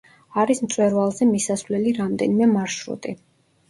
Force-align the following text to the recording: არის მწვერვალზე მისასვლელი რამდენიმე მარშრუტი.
არის 0.43 0.61
მწვერვალზე 0.67 1.29
მისასვლელი 1.35 1.97
რამდენიმე 2.01 2.53
მარშრუტი. 2.59 3.19